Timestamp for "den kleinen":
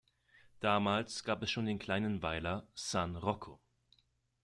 1.67-2.23